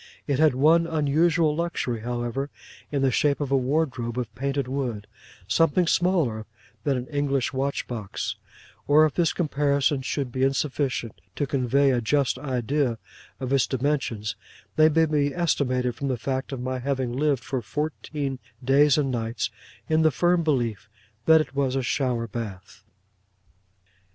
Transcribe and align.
It 0.25 0.39
had 0.39 0.55
one 0.55 0.87
unusual 0.87 1.55
luxury, 1.55 1.99
however, 2.01 2.49
in 2.91 3.03
the 3.03 3.11
shape 3.11 3.39
of 3.39 3.51
a 3.51 3.55
wardrobe 3.55 4.17
of 4.17 4.33
painted 4.33 4.67
wood, 4.67 5.05
something 5.47 5.85
smaller 5.85 6.47
than 6.83 6.97
an 6.97 7.05
English 7.09 7.53
watch 7.53 7.85
box; 7.85 8.35
or 8.87 9.05
if 9.05 9.13
this 9.13 9.31
comparison 9.31 10.01
should 10.01 10.31
be 10.31 10.41
insufficient 10.41 11.21
to 11.35 11.45
convey 11.45 11.91
a 11.91 12.01
just 12.01 12.39
idea 12.39 12.97
of 13.39 13.53
its 13.53 13.67
dimensions, 13.67 14.35
they 14.75 14.89
may 14.89 15.05
be 15.05 15.35
estimated 15.35 15.93
from 15.93 16.07
the 16.07 16.17
fact 16.17 16.51
of 16.51 16.59
my 16.59 16.79
having 16.79 17.13
lived 17.13 17.43
for 17.43 17.61
fourteen 17.61 18.39
days 18.63 18.97
and 18.97 19.11
nights 19.11 19.51
in 19.87 20.01
the 20.01 20.09
firm 20.09 20.41
belief 20.43 20.89
that 21.27 21.41
it 21.41 21.53
was 21.53 21.75
a 21.75 21.83
shower 21.83 22.27
bath. 22.27 22.83